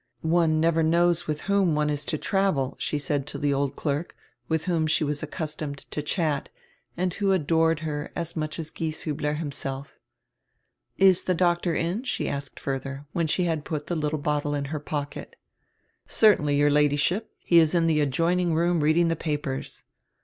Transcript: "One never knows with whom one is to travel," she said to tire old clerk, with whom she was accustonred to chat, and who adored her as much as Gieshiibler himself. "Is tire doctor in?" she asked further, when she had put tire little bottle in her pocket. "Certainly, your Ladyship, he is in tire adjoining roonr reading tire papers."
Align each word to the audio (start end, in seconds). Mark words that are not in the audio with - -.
"One 0.23 0.59
never 0.59 0.81
knows 0.81 1.27
with 1.27 1.41
whom 1.41 1.75
one 1.75 1.91
is 1.91 2.05
to 2.07 2.17
travel," 2.17 2.75
she 2.79 2.97
said 2.97 3.27
to 3.27 3.39
tire 3.39 3.53
old 3.53 3.75
clerk, 3.75 4.15
with 4.49 4.65
whom 4.65 4.87
she 4.87 5.03
was 5.03 5.21
accustonred 5.21 5.85
to 5.91 6.01
chat, 6.01 6.49
and 6.97 7.13
who 7.13 7.31
adored 7.31 7.81
her 7.81 8.11
as 8.15 8.35
much 8.35 8.57
as 8.57 8.71
Gieshiibler 8.71 9.35
himself. 9.37 9.99
"Is 10.97 11.21
tire 11.21 11.35
doctor 11.35 11.75
in?" 11.75 12.03
she 12.03 12.27
asked 12.27 12.59
further, 12.59 13.05
when 13.13 13.27
she 13.27 13.43
had 13.43 13.63
put 13.63 13.85
tire 13.85 13.95
little 13.97 14.17
bottle 14.17 14.55
in 14.55 14.65
her 14.73 14.79
pocket. 14.79 15.35
"Certainly, 16.07 16.55
your 16.57 16.71
Ladyship, 16.71 17.29
he 17.37 17.59
is 17.59 17.75
in 17.75 17.87
tire 17.87 18.01
adjoining 18.01 18.53
roonr 18.55 18.81
reading 18.81 19.07
tire 19.07 19.15
papers." 19.17 19.83